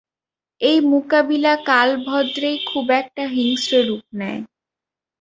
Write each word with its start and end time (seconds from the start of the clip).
এই 0.61 0.77
মুকাবিলা 0.89 1.53
কালেভদ্রেই 1.67 2.57
খুব 2.69 2.85
একটা 3.01 3.23
হিংস্র 3.27 3.73
রূপ 3.87 4.03
নেয়। 4.19 4.41